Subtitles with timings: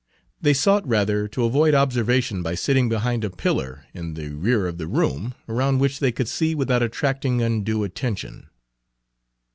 [0.41, 4.79] They sought rather to avoid observation by sitting behind a pillar in the rear of
[4.79, 8.49] the room, around which they could see without attracting undue attention.